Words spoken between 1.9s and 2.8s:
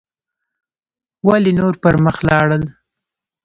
مخ لاړل